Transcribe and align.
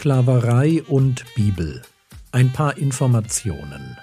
Sklaverei 0.00 0.82
und 0.84 1.26
Bibel. 1.34 1.82
Ein 2.32 2.50
paar 2.50 2.78
Informationen. 2.78 3.98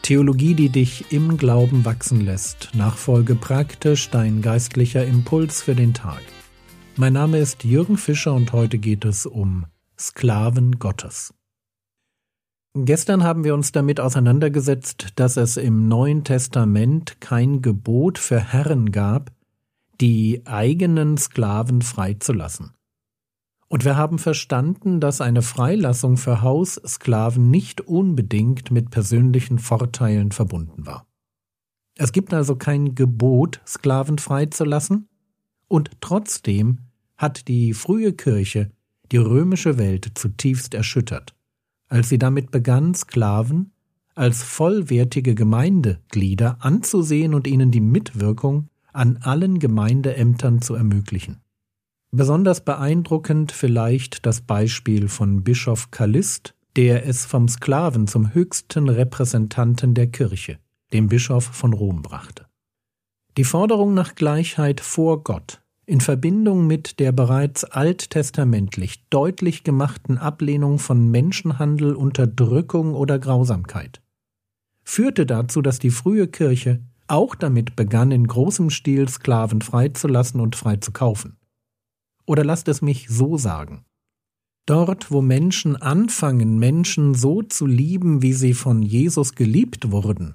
Theologie, 0.00 0.54
die 0.54 0.70
dich 0.70 1.12
im 1.12 1.36
Glauben 1.36 1.84
wachsen 1.84 2.22
lässt. 2.22 2.70
Nachfolge 2.72 3.34
praktisch, 3.34 4.08
dein 4.08 4.40
geistlicher 4.40 5.04
Impuls 5.04 5.60
für 5.60 5.74
den 5.74 5.92
Tag. 5.92 6.22
Mein 6.96 7.12
Name 7.12 7.36
ist 7.36 7.64
Jürgen 7.64 7.98
Fischer 7.98 8.32
und 8.32 8.54
heute 8.54 8.78
geht 8.78 9.04
es 9.04 9.26
um 9.26 9.66
Sklaven 9.98 10.78
Gottes. 10.78 11.34
Gestern 12.84 13.24
haben 13.24 13.44
wir 13.44 13.54
uns 13.54 13.72
damit 13.72 13.98
auseinandergesetzt, 13.98 15.08
dass 15.16 15.36
es 15.36 15.56
im 15.56 15.88
Neuen 15.88 16.22
Testament 16.22 17.20
kein 17.20 17.60
Gebot 17.60 18.18
für 18.18 18.38
Herren 18.38 18.92
gab, 18.92 19.32
die 20.00 20.42
eigenen 20.44 21.16
Sklaven 21.16 21.82
freizulassen. 21.82 22.70
Und 23.66 23.84
wir 23.84 23.96
haben 23.96 24.18
verstanden, 24.18 25.00
dass 25.00 25.20
eine 25.20 25.42
Freilassung 25.42 26.16
für 26.16 26.40
Haussklaven 26.42 27.50
nicht 27.50 27.80
unbedingt 27.80 28.70
mit 28.70 28.90
persönlichen 28.90 29.58
Vorteilen 29.58 30.30
verbunden 30.30 30.86
war. 30.86 31.06
Es 31.96 32.12
gibt 32.12 32.32
also 32.32 32.54
kein 32.54 32.94
Gebot, 32.94 33.60
Sklaven 33.66 34.18
freizulassen, 34.18 35.08
und 35.66 35.90
trotzdem 36.00 36.78
hat 37.16 37.48
die 37.48 37.74
frühe 37.74 38.12
Kirche 38.12 38.70
die 39.10 39.16
römische 39.16 39.78
Welt 39.78 40.12
zutiefst 40.14 40.74
erschüttert, 40.74 41.34
als 41.88 42.08
sie 42.08 42.18
damit 42.18 42.50
begann, 42.50 42.94
Sklaven 42.94 43.72
als 44.14 44.42
vollwertige 44.42 45.34
Gemeindeglieder 45.34 46.58
anzusehen 46.60 47.34
und 47.34 47.46
ihnen 47.46 47.70
die 47.70 47.80
Mitwirkung 47.80 48.68
an 48.92 49.18
allen 49.18 49.60
Gemeindeämtern 49.60 50.60
zu 50.60 50.74
ermöglichen. 50.74 51.40
Besonders 52.10 52.64
beeindruckend 52.64 53.52
vielleicht 53.52 54.26
das 54.26 54.40
Beispiel 54.40 55.08
von 55.08 55.44
Bischof 55.44 55.90
Kallist, 55.90 56.54
der 56.74 57.06
es 57.06 57.26
vom 57.26 57.48
Sklaven 57.48 58.08
zum 58.08 58.34
höchsten 58.34 58.88
Repräsentanten 58.88 59.94
der 59.94 60.08
Kirche, 60.08 60.58
dem 60.92 61.08
Bischof 61.08 61.44
von 61.44 61.72
Rom, 61.72 62.02
brachte. 62.02 62.46
Die 63.36 63.44
Forderung 63.44 63.94
nach 63.94 64.16
Gleichheit 64.16 64.80
vor 64.80 65.22
Gott 65.22 65.60
in 65.88 66.00
Verbindung 66.00 66.66
mit 66.66 67.00
der 67.00 67.12
bereits 67.12 67.64
alttestamentlich 67.64 69.08
deutlich 69.08 69.64
gemachten 69.64 70.18
Ablehnung 70.18 70.78
von 70.78 71.10
Menschenhandel, 71.10 71.94
Unterdrückung 71.94 72.94
oder 72.94 73.18
Grausamkeit 73.18 74.02
führte 74.88 75.26
dazu, 75.26 75.60
dass 75.60 75.78
die 75.78 75.90
frühe 75.90 76.28
Kirche 76.28 76.80
auch 77.08 77.34
damit 77.34 77.76
begann, 77.76 78.10
in 78.10 78.26
großem 78.26 78.70
Stil 78.70 79.06
Sklaven 79.08 79.60
freizulassen 79.60 80.40
und 80.40 80.56
frei 80.56 80.76
zu 80.76 80.92
kaufen. 80.92 81.36
Oder 82.24 82.42
lasst 82.42 82.68
es 82.68 82.80
mich 82.80 83.08
so 83.08 83.36
sagen. 83.36 83.84
Dort, 84.64 85.10
wo 85.10 85.20
Menschen 85.20 85.76
anfangen, 85.76 86.58
Menschen 86.58 87.14
so 87.14 87.42
zu 87.42 87.66
lieben, 87.66 88.22
wie 88.22 88.32
sie 88.32 88.54
von 88.54 88.82
Jesus 88.82 89.34
geliebt 89.34 89.90
wurden, 89.90 90.34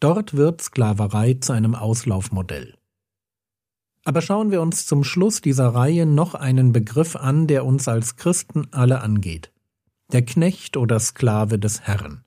dort 0.00 0.34
wird 0.34 0.60
Sklaverei 0.62 1.34
zu 1.34 1.52
einem 1.52 1.74
Auslaufmodell. 1.74 2.75
Aber 4.06 4.22
schauen 4.22 4.52
wir 4.52 4.62
uns 4.62 4.86
zum 4.86 5.02
Schluss 5.02 5.40
dieser 5.40 5.66
Reihe 5.66 6.06
noch 6.06 6.36
einen 6.36 6.70
Begriff 6.70 7.16
an, 7.16 7.48
der 7.48 7.66
uns 7.66 7.88
als 7.88 8.14
Christen 8.14 8.68
alle 8.70 9.00
angeht. 9.00 9.52
Der 10.12 10.24
Knecht 10.24 10.76
oder 10.76 11.00
Sklave 11.00 11.58
des 11.58 11.80
Herrn. 11.80 12.24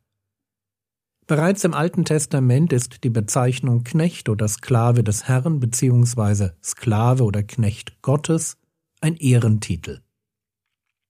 Bereits 1.25 1.63
im 1.63 1.73
Alten 1.73 2.03
Testament 2.03 2.73
ist 2.73 3.05
die 3.05 3.09
Bezeichnung 3.09 3.85
Knecht 3.85 4.27
oder 4.27 4.49
Sklave 4.49 5.05
des 5.05 5.29
Herrn 5.29 5.61
bzw. 5.61 6.49
Sklave 6.61 7.23
oder 7.23 7.43
Knecht 7.43 8.01
Gottes 8.01 8.57
ein 8.99 9.15
Ehrentitel. 9.15 10.01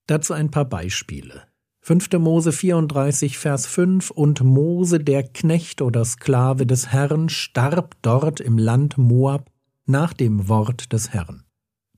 Dazu 0.05 0.33
ein 0.33 0.51
paar 0.51 0.65
Beispiele. 0.65 1.45
5. 1.81 2.11
Mose 2.19 2.51
34, 2.51 3.39
Vers 3.39 3.65
5 3.65 4.11
Und 4.11 4.43
Mose, 4.43 4.99
der 4.99 5.23
Knecht 5.23 5.81
oder 5.81 6.05
Sklave 6.05 6.67
des 6.67 6.91
Herrn, 6.91 7.29
starb 7.29 7.95
dort 8.03 8.39
im 8.39 8.59
Land 8.59 8.99
Moab 8.99 9.49
nach 9.89 10.13
dem 10.13 10.47
Wort 10.47 10.93
des 10.93 11.09
Herrn. 11.09 11.43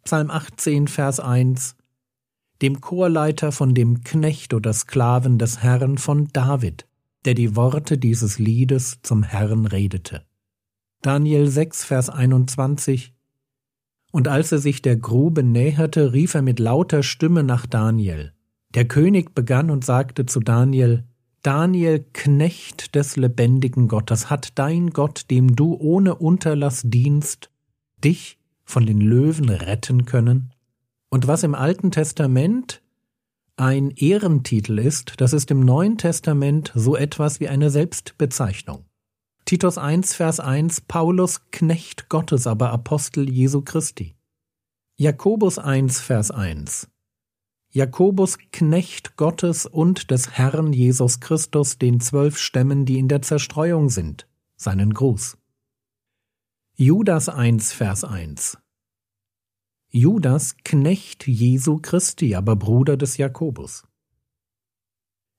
Psalm 0.03 0.31
18, 0.31 0.88
Vers 0.88 1.19
1 1.19 1.75
Dem 2.62 2.81
Chorleiter 2.81 3.52
von 3.52 3.75
dem 3.75 4.03
Knecht 4.03 4.53
oder 4.53 4.74
Sklaven 4.74 5.38
des 5.38 5.62
Herrn 5.62 5.97
von 5.97 6.29
David, 6.34 6.88
der 7.25 7.34
die 7.34 7.56
Worte 7.56 7.97
dieses 7.97 8.40
Liedes 8.40 9.00
zum 9.03 9.24
Herrn 9.24 9.66
redete. 9.66 10.25
Daniel 11.02 11.47
6, 11.47 11.85
Vers 11.85 12.09
21 12.09 13.13
und 14.12 14.28
als 14.28 14.52
er 14.52 14.59
sich 14.59 14.81
der 14.81 14.97
Grube 14.97 15.41
näherte, 15.41 16.13
rief 16.13 16.34
er 16.34 16.41
mit 16.41 16.59
lauter 16.59 17.02
Stimme 17.02 17.44
nach 17.44 17.66
Daniel. 17.66 18.34
Der 18.75 18.85
König 18.85 19.34
begann 19.34 19.72
und 19.72 19.85
sagte 19.85 20.25
zu 20.25 20.40
Daniel, 20.41 21.06
Daniel, 21.44 22.06
Knecht 22.13 22.94
des 22.94 23.16
lebendigen 23.16 23.88
Gottes, 23.88 24.29
hat 24.29 24.59
dein 24.59 24.91
Gott, 24.91 25.25
dem 25.31 25.56
du 25.56 25.75
ohne 25.79 26.16
Unterlass 26.16 26.84
dienst, 26.85 27.50
dich 28.01 28.38
von 28.63 28.85
den 28.85 29.01
Löwen 29.01 29.50
retten 29.50 30.06
können? 30.06 30.53
Und 31.09 31.28
was 31.28 31.44
im 31.44 31.56
Alten 31.56 31.91
Testament 31.91 32.81
ein 33.57 33.91
Ehrentitel 33.91 34.79
ist, 34.79 35.13
das 35.17 35.34
ist 35.34 35.51
im 35.51 35.59
Neuen 35.59 35.97
Testament 35.97 36.72
so 36.73 36.95
etwas 36.95 37.40
wie 37.40 37.47
eine 37.47 37.69
Selbstbezeichnung. 37.69 38.85
Titus 39.45 39.78
1, 39.78 40.16
Vers 40.16 40.40
1, 40.40 40.81
Paulus 40.81 41.41
Knecht 41.51 42.09
Gottes, 42.09 42.47
aber 42.47 42.72
Apostel 42.72 43.29
Jesu 43.29 43.61
Christi. 43.61 44.16
Jakobus 44.95 45.59
1, 45.59 46.00
Vers 46.00 46.31
1, 46.31 46.88
Jakobus 47.73 48.38
Knecht 48.51 49.16
Gottes 49.16 49.66
und 49.66 50.11
des 50.11 50.31
Herrn 50.31 50.73
Jesus 50.73 51.19
Christus, 51.22 51.78
den 51.78 52.00
zwölf 52.01 52.38
Stämmen, 52.38 52.85
die 52.85 53.00
in 53.00 53.07
der 53.07 53.22
Zerstreuung 53.22 53.90
sind, 53.90 54.28
seinen 54.57 54.94
Gruß. 54.94 55.38
Judas 56.83 57.29
1, 57.29 57.73
Vers 57.73 58.03
1, 58.03 58.57
Judas 59.91 60.55
Knecht 60.63 61.27
Jesu 61.27 61.77
Christi, 61.79 62.33
aber 62.33 62.55
Bruder 62.55 62.97
des 62.97 63.17
Jakobus. 63.17 63.83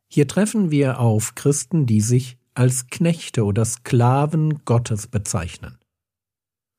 Hier 0.06 0.28
treffen 0.28 0.70
wir 0.70 1.00
auf 1.00 1.34
Christen, 1.34 1.84
die 1.84 2.00
sich 2.00 2.38
als 2.54 2.86
Knechte 2.86 3.44
oder 3.44 3.64
Sklaven 3.64 4.64
Gottes 4.64 5.08
bezeichnen. 5.08 5.78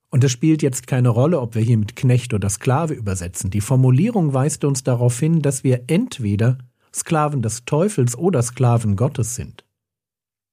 Und 0.09 0.23
es 0.23 0.31
spielt 0.31 0.61
jetzt 0.61 0.87
keine 0.87 1.09
Rolle, 1.09 1.41
ob 1.41 1.55
wir 1.55 1.61
hier 1.61 1.77
mit 1.77 1.97
Knecht 1.97 2.33
oder 2.33 2.49
Sklave 2.49 2.93
übersetzen. 2.93 3.51
Die 3.51 3.59
Formulierung 3.59 4.33
weist 4.33 4.63
uns 4.63 4.81
darauf 4.81 5.19
hin, 5.19 5.41
dass 5.41 5.65
wir 5.65 5.83
entweder 5.87 6.57
Sklaven 6.95 7.41
des 7.41 7.65
Teufels 7.65 8.17
oder 8.17 8.41
Sklaven 8.41 8.95
Gottes 8.95 9.35
sind. 9.35 9.65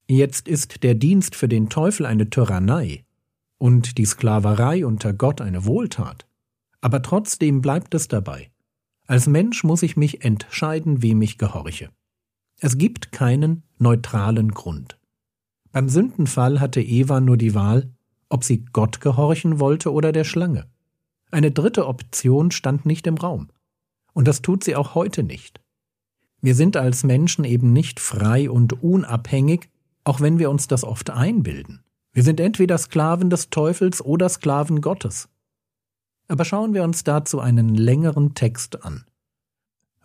Jetzt 0.08 0.48
ist 0.48 0.82
der 0.82 0.96
Dienst 0.96 1.36
für 1.36 1.46
den 1.46 1.68
Teufel 1.68 2.06
eine 2.06 2.28
Tyrannei 2.28 3.04
und 3.60 3.98
die 3.98 4.06
Sklaverei 4.06 4.86
unter 4.86 5.12
Gott 5.12 5.42
eine 5.42 5.66
Wohltat. 5.66 6.26
Aber 6.80 7.02
trotzdem 7.02 7.60
bleibt 7.60 7.94
es 7.94 8.08
dabei. 8.08 8.50
Als 9.06 9.26
Mensch 9.26 9.64
muss 9.64 9.82
ich 9.82 9.98
mich 9.98 10.24
entscheiden, 10.24 11.02
wem 11.02 11.20
ich 11.20 11.36
gehorche. 11.36 11.90
Es 12.58 12.78
gibt 12.78 13.12
keinen 13.12 13.62
neutralen 13.78 14.52
Grund. 14.52 14.98
Beim 15.72 15.90
Sündenfall 15.90 16.58
hatte 16.58 16.80
Eva 16.80 17.20
nur 17.20 17.36
die 17.36 17.54
Wahl, 17.54 17.90
ob 18.30 18.44
sie 18.44 18.64
Gott 18.64 19.02
gehorchen 19.02 19.60
wollte 19.60 19.92
oder 19.92 20.10
der 20.10 20.24
Schlange. 20.24 20.66
Eine 21.30 21.50
dritte 21.50 21.86
Option 21.86 22.50
stand 22.50 22.86
nicht 22.86 23.06
im 23.06 23.18
Raum. 23.18 23.48
Und 24.14 24.26
das 24.26 24.40
tut 24.40 24.64
sie 24.64 24.74
auch 24.74 24.94
heute 24.94 25.22
nicht. 25.22 25.60
Wir 26.40 26.54
sind 26.54 26.78
als 26.78 27.04
Menschen 27.04 27.44
eben 27.44 27.74
nicht 27.74 28.00
frei 28.00 28.50
und 28.50 28.82
unabhängig, 28.82 29.68
auch 30.04 30.20
wenn 30.22 30.38
wir 30.38 30.48
uns 30.48 30.66
das 30.66 30.82
oft 30.82 31.10
einbilden. 31.10 31.84
Wir 32.12 32.22
sind 32.22 32.40
entweder 32.40 32.76
Sklaven 32.76 33.30
des 33.30 33.50
Teufels 33.50 34.04
oder 34.04 34.28
Sklaven 34.28 34.80
Gottes. 34.80 35.28
Aber 36.28 36.44
schauen 36.44 36.74
wir 36.74 36.84
uns 36.84 37.04
dazu 37.04 37.40
einen 37.40 37.74
längeren 37.74 38.34
Text 38.34 38.84
an. 38.84 39.04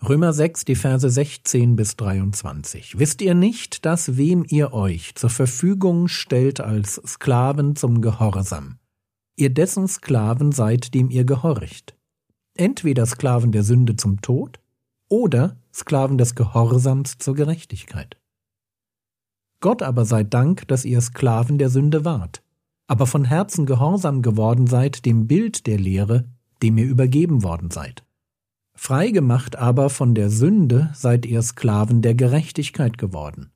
Römer 0.08 0.34
6, 0.34 0.66
die 0.66 0.76
Verse 0.76 1.10
16 1.10 1.76
bis 1.76 1.96
23. 1.96 3.00
Wisst 3.00 3.22
ihr 3.22 3.34
nicht, 3.34 3.86
dass 3.86 4.18
wem 4.18 4.46
ihr 4.48 4.74
euch 4.74 5.16
zur 5.16 5.30
Verfügung 5.30 6.08
stellt 6.08 6.60
als 6.60 7.02
Sklaven 7.08 7.76
zum 7.76 8.02
Gehorsam, 8.02 8.78
ihr 9.36 9.50
dessen 9.50 9.88
Sklaven 9.88 10.52
seid, 10.52 10.94
dem 10.94 11.10
ihr 11.10 11.26
gehorcht? 11.26 11.96
Entweder 12.54 13.06
Sklaven 13.06 13.52
der 13.52 13.64
Sünde 13.64 13.96
zum 13.96 14.22
Tod 14.22 14.60
oder 15.08 15.58
Sklaven 15.74 16.18
des 16.18 16.36
Gehorsams 16.36 17.18
zur 17.18 17.34
Gerechtigkeit. 17.36 18.18
Gott 19.66 19.82
aber 19.82 20.06
sei 20.06 20.24
Dank, 20.24 20.68
dass 20.68 20.86
ihr 20.86 21.02
Sklaven 21.02 21.58
der 21.58 21.72
Sünde 21.72 22.06
wart, 22.06 22.44
aber 22.86 23.08
von 23.08 23.26
Herzen 23.26 23.66
gehorsam 23.66 24.22
geworden 24.22 24.68
seid 24.68 25.08
dem 25.08 25.26
Bild 25.26 25.66
der 25.66 25.80
Lehre, 25.80 26.26
dem 26.62 26.78
ihr 26.78 26.86
übergeben 26.86 27.42
worden 27.42 27.72
seid. 27.72 28.06
Freigemacht 28.76 29.56
aber 29.56 29.90
von 29.90 30.14
der 30.14 30.30
Sünde 30.30 30.92
seid 30.94 31.26
ihr 31.26 31.42
Sklaven 31.42 32.04
der 32.04 32.14
Gerechtigkeit 32.14 33.00
geworden. 33.00 33.50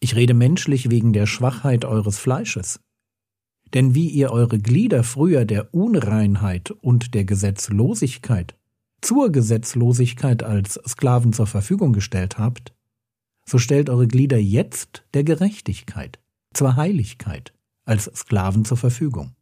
Ich 0.00 0.16
rede 0.16 0.34
menschlich 0.34 0.90
wegen 0.90 1.12
der 1.12 1.26
Schwachheit 1.26 1.84
eures 1.84 2.18
Fleisches. 2.18 2.80
Denn 3.72 3.94
wie 3.94 4.08
ihr 4.08 4.32
eure 4.32 4.58
Glieder 4.58 5.04
früher 5.04 5.44
der 5.44 5.72
Unreinheit 5.72 6.72
und 6.72 7.14
der 7.14 7.24
Gesetzlosigkeit 7.24 8.56
zur 9.00 9.30
Gesetzlosigkeit 9.30 10.42
als 10.42 10.80
Sklaven 10.88 11.32
zur 11.32 11.46
Verfügung 11.46 11.92
gestellt 11.92 12.36
habt, 12.36 12.75
so 13.48 13.58
stellt 13.58 13.88
eure 13.88 14.08
Glieder 14.08 14.38
jetzt 14.38 15.04
der 15.14 15.24
Gerechtigkeit, 15.24 16.18
zur 16.52 16.76
Heiligkeit 16.76 17.52
als 17.84 18.10
Sklaven 18.14 18.64
zur 18.64 18.76
Verfügung. 18.76 19.36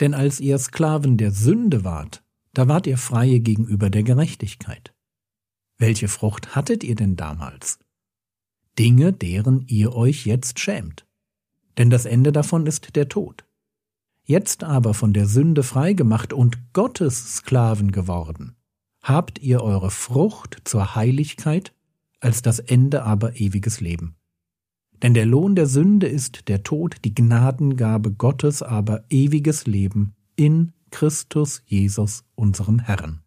Denn 0.00 0.14
als 0.14 0.40
ihr 0.40 0.58
Sklaven 0.58 1.16
der 1.16 1.30
Sünde 1.30 1.84
wart, 1.84 2.24
da 2.52 2.66
wart 2.66 2.86
ihr 2.86 2.98
Freie 2.98 3.40
gegenüber 3.40 3.90
der 3.90 4.02
Gerechtigkeit. 4.02 4.92
Welche 5.78 6.08
Frucht 6.08 6.54
hattet 6.56 6.82
ihr 6.82 6.96
denn 6.96 7.16
damals? 7.16 7.78
Dinge, 8.78 9.12
deren 9.12 9.64
ihr 9.66 9.94
euch 9.94 10.26
jetzt 10.26 10.58
schämt. 10.58 11.06
Denn 11.78 11.90
das 11.90 12.06
Ende 12.06 12.32
davon 12.32 12.66
ist 12.66 12.96
der 12.96 13.08
Tod. 13.08 13.44
Jetzt 14.24 14.64
aber 14.64 14.94
von 14.94 15.12
der 15.12 15.26
Sünde 15.26 15.62
freigemacht 15.62 16.32
und 16.32 16.72
Gottes 16.72 17.36
Sklaven 17.36 17.92
geworden, 17.92 18.56
habt 19.02 19.38
ihr 19.38 19.62
eure 19.62 19.90
Frucht 19.90 20.62
zur 20.64 20.94
Heiligkeit, 20.94 21.72
als 22.20 22.42
das 22.42 22.58
Ende 22.58 23.02
aber 23.02 23.40
ewiges 23.40 23.80
Leben. 23.80 24.16
Denn 25.02 25.14
der 25.14 25.26
Lohn 25.26 25.54
der 25.54 25.66
Sünde 25.66 26.06
ist 26.06 26.48
der 26.48 26.62
Tod, 26.62 26.96
die 27.04 27.14
Gnadengabe 27.14 28.12
Gottes 28.12 28.62
aber 28.62 29.04
ewiges 29.08 29.66
Leben 29.66 30.14
in 30.36 30.72
Christus 30.90 31.62
Jesus, 31.66 32.24
unserem 32.34 32.78
Herrn. 32.78 33.22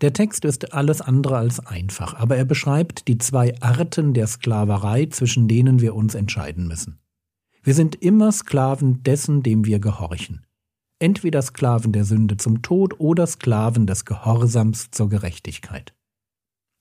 Der 0.00 0.12
Text 0.12 0.44
ist 0.44 0.72
alles 0.72 1.00
andere 1.00 1.36
als 1.36 1.60
einfach, 1.60 2.14
aber 2.14 2.36
er 2.36 2.44
beschreibt 2.44 3.06
die 3.06 3.18
zwei 3.18 3.54
Arten 3.60 4.14
der 4.14 4.26
Sklaverei, 4.26 5.06
zwischen 5.06 5.46
denen 5.46 5.80
wir 5.80 5.94
uns 5.94 6.16
entscheiden 6.16 6.66
müssen. 6.66 6.98
Wir 7.62 7.74
sind 7.74 7.94
immer 7.94 8.32
Sklaven 8.32 9.04
dessen, 9.04 9.44
dem 9.44 9.64
wir 9.64 9.78
gehorchen. 9.78 10.44
Entweder 10.98 11.40
Sklaven 11.42 11.92
der 11.92 12.04
Sünde 12.04 12.36
zum 12.36 12.62
Tod 12.62 12.98
oder 12.98 13.28
Sklaven 13.28 13.86
des 13.86 14.04
Gehorsams 14.04 14.90
zur 14.90 15.08
Gerechtigkeit. 15.08 15.94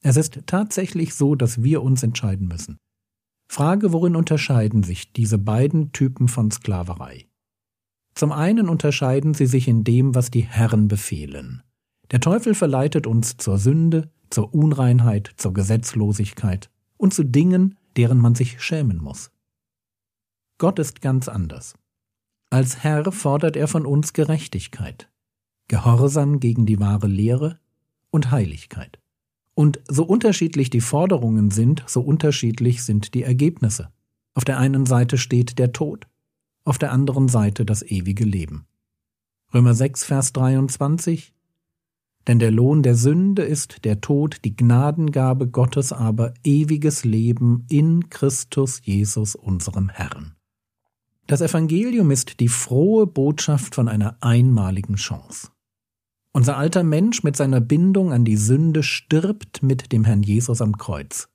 Es 0.04 0.18
ist 0.18 0.42
tatsächlich 0.48 1.14
so, 1.14 1.36
dass 1.36 1.64
wir 1.64 1.84
uns 1.84 2.04
entscheiden 2.04 2.48
müssen. 2.48 2.78
Frage, 3.48 3.94
worin 3.94 4.16
unterscheiden 4.16 4.82
sich 4.84 5.14
diese 5.14 5.38
beiden 5.38 5.92
Typen 5.92 6.28
von 6.28 6.50
Sklaverei? 6.52 7.28
Zum 8.16 8.32
einen 8.32 8.70
unterscheiden 8.70 9.34
sie 9.34 9.46
sich 9.46 9.68
in 9.68 9.84
dem, 9.84 10.16
was 10.16 10.32
die 10.32 10.44
Herren 10.44 10.88
befehlen. 10.88 11.62
Der 12.12 12.20
Teufel 12.20 12.56
verleitet 12.56 13.08
uns 13.08 13.38
zur 13.38 13.58
Sünde, 13.58 14.10
zur 14.30 14.54
Unreinheit, 14.54 15.32
zur 15.38 15.54
Gesetzlosigkeit 15.54 16.70
und 16.98 17.14
zu 17.14 17.24
Dingen, 17.24 17.78
deren 17.98 18.20
man 18.20 18.36
sich 18.36 18.62
schämen 18.62 18.98
muss. 18.98 19.32
Gott 20.58 20.80
ist 20.80 21.02
ganz 21.02 21.28
anders. 21.28 21.76
Als 22.50 22.84
Herr 22.84 23.12
fordert 23.12 23.56
er 23.56 23.68
von 23.68 23.86
uns 23.86 24.14
Gerechtigkeit, 24.14 25.10
Gehorsam 25.68 26.40
gegen 26.40 26.66
die 26.66 26.80
wahre 26.80 27.08
Lehre 27.08 27.60
und 28.12 28.30
Heiligkeit. 28.32 29.01
Und 29.62 29.80
so 29.88 30.04
unterschiedlich 30.06 30.72
die 30.72 30.82
Forderungen 30.82 31.52
sind, 31.52 31.84
so 31.86 32.02
unterschiedlich 32.02 32.82
sind 32.82 33.14
die 33.14 33.22
Ergebnisse. 33.22 33.92
Auf 34.34 34.44
der 34.44 34.58
einen 34.58 34.88
Seite 34.88 35.20
steht 35.20 35.60
der 35.60 35.72
Tod, 35.72 36.08
auf 36.64 36.80
der 36.80 36.92
anderen 36.92 37.28
Seite 37.28 37.64
das 37.64 37.84
ewige 37.84 38.24
Leben. 38.24 38.66
Römer 39.54 39.76
6, 39.76 40.04
Vers 40.04 40.34
23 40.34 41.36
Denn 42.26 42.40
der 42.40 42.50
Lohn 42.50 42.82
der 42.82 42.96
Sünde 42.96 43.44
ist 43.44 43.86
der 43.86 44.02
Tod, 44.02 44.38
die 44.46 44.56
Gnadengabe 44.56 45.48
Gottes 45.48 45.94
aber 45.94 46.34
ewiges 46.44 47.06
Leben 47.06 47.68
in 47.70 48.10
Christus 48.10 48.82
Jesus 48.84 49.36
unserem 49.36 49.90
Herrn. 49.90 50.34
Das 51.28 51.40
Evangelium 51.40 52.10
ist 52.10 52.40
die 52.40 52.48
frohe 52.50 53.06
Botschaft 53.06 53.76
von 53.76 53.90
einer 53.90 54.18
einmaligen 54.22 54.96
Chance. 54.96 55.50
Unser 56.34 56.58
alter 56.58 56.84
Mensch 56.84 57.24
mit 57.24 57.36
seiner 57.36 57.60
Bindung 57.60 58.14
an 58.14 58.24
die 58.24 58.38
Sünde 58.38 58.84
stirbt 58.84 59.64
mit 59.64 59.92
dem 59.92 60.06
Herrn 60.06 60.24
Jesus 60.24 60.62
am 60.62 60.78
Kreuz. 60.78 61.28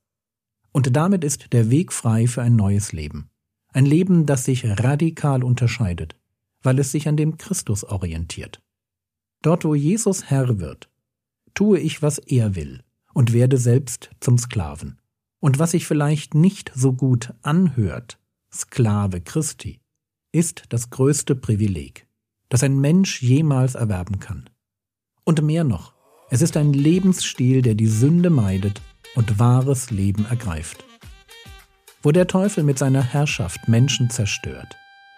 Und 0.73 0.97
damit 0.97 1.23
ist 1.23 1.53
der 1.53 1.71
Weg 1.71 1.93
frei 1.93 2.27
für 2.27 2.43
ein 2.43 2.57
neues 2.57 2.93
Leben. 2.93 3.31
Ein 3.73 3.85
Leben, 3.85 4.25
das 4.25 4.45
sich 4.45 4.65
radikal 4.65 5.45
unterscheidet, 5.45 6.17
weil 6.63 6.79
es 6.79 6.93
sich 6.93 7.09
an 7.09 7.17
dem 7.17 7.37
Christus 7.37 7.85
orientiert. 7.85 8.63
Dort, 9.43 9.65
wo 9.65 9.75
Jesus 9.75 10.31
Herr 10.31 10.59
wird, 10.59 10.91
tue 11.53 11.79
ich, 11.79 12.01
was 12.01 12.19
er 12.19 12.57
will 12.57 12.83
und 13.13 13.33
werde 13.33 13.59
selbst 13.59 14.11
zum 14.21 14.39
Sklaven. 14.39 14.99
Und 15.41 15.59
was 15.59 15.73
sich 15.73 15.87
vielleicht 15.87 16.35
nicht 16.35 16.73
so 16.75 16.93
gut 16.93 17.35
anhört, 17.43 18.19
Sklave 18.53 19.21
Christi, 19.21 19.81
ist 20.33 20.65
das 20.71 20.91
größte 20.91 21.37
Privileg, 21.37 22.07
das 22.49 22.63
ein 22.63 22.79
Mensch 22.81 23.23
jemals 23.23 23.75
erwerben 23.75 24.21
kann. 24.21 24.49
Und 25.27 25.43
mehr 25.43 25.65
noch, 25.65 25.93
es 26.31 26.41
ist 26.41 26.57
ein 26.57 26.73
Lebensstil, 26.73 27.61
der 27.61 27.75
die 27.75 27.89
Sünde 27.89 28.31
meidet 28.31 28.81
und 29.15 29.39
wahres 29.39 29.91
Leben 29.91 30.25
ergreift 30.25 30.87
wo 32.07 32.13
der 32.13 32.29
Teufel 32.29 32.63
mit 32.63 32.79
seiner 32.79 33.03
Herrschaft 33.03 33.67
Menschen 33.67 34.11
zerstört, 34.11 34.77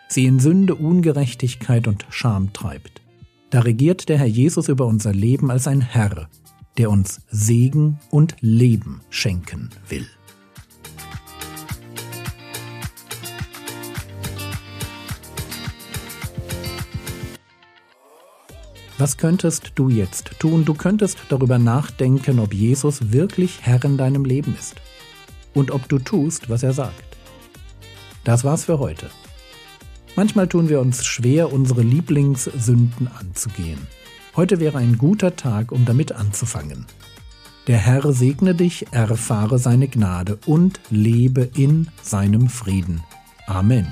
sie 0.08 0.24
in 0.24 0.40
Sünde, 0.40 0.74
Ungerechtigkeit 0.74 1.86
und 1.86 2.06
Scham 2.08 2.54
treibt. 2.54 3.02
Da 3.50 3.60
regiert 3.60 4.08
der 4.08 4.16
Herr 4.16 4.24
Jesus 4.24 4.70
über 4.70 4.86
unser 4.86 5.12
Leben 5.12 5.50
als 5.50 5.68
ein 5.68 5.82
Herr, 5.82 6.30
der 6.78 6.88
uns 6.88 7.20
Segen 7.28 7.98
und 8.10 8.36
Leben 8.40 9.02
schenken 9.10 9.68
will. 9.90 10.06
Was 18.98 19.16
könntest 19.16 19.72
du 19.76 19.88
jetzt 19.88 20.40
tun? 20.40 20.64
Du 20.64 20.74
könntest 20.74 21.18
darüber 21.28 21.58
nachdenken, 21.60 22.40
ob 22.40 22.52
Jesus 22.52 23.12
wirklich 23.12 23.60
Herr 23.62 23.84
in 23.84 23.96
deinem 23.96 24.24
Leben 24.24 24.56
ist 24.58 24.74
und 25.54 25.70
ob 25.70 25.88
du 25.88 26.00
tust, 26.00 26.50
was 26.50 26.64
er 26.64 26.72
sagt. 26.72 27.16
Das 28.24 28.42
war's 28.42 28.64
für 28.64 28.80
heute. 28.80 29.08
Manchmal 30.16 30.48
tun 30.48 30.68
wir 30.68 30.80
uns 30.80 31.06
schwer, 31.06 31.52
unsere 31.52 31.82
Lieblingssünden 31.82 33.06
anzugehen. 33.06 33.78
Heute 34.34 34.58
wäre 34.58 34.78
ein 34.78 34.98
guter 34.98 35.36
Tag, 35.36 35.70
um 35.70 35.84
damit 35.84 36.10
anzufangen. 36.10 36.86
Der 37.68 37.78
Herr 37.78 38.12
segne 38.12 38.56
dich, 38.56 38.86
erfahre 38.90 39.60
seine 39.60 39.86
Gnade 39.86 40.38
und 40.44 40.80
lebe 40.90 41.48
in 41.54 41.88
seinem 42.02 42.48
Frieden. 42.48 43.02
Amen. 43.46 43.86